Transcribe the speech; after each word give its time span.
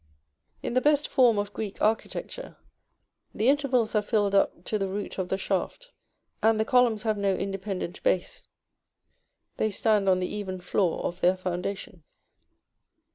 In 0.63 0.73
the 0.73 0.81
best 0.81 1.07
form 1.07 1.37
of 1.37 1.53
Greek 1.53 1.79
architecture, 1.79 2.57
the 3.35 3.49
intervals 3.49 3.93
are 3.93 4.01
filled 4.01 4.33
up 4.33 4.63
to 4.63 4.79
the 4.79 4.87
root 4.87 5.19
of 5.19 5.29
the 5.29 5.37
shaft, 5.37 5.91
and 6.41 6.59
the 6.59 6.65
columns 6.65 7.03
have 7.03 7.19
no 7.19 7.35
independent 7.35 8.01
base; 8.01 8.47
they 9.57 9.69
stand 9.69 10.09
on 10.09 10.17
the 10.17 10.35
even 10.35 10.59
floor 10.59 11.05
of 11.05 11.21
their 11.21 11.37
foundation. 11.37 12.01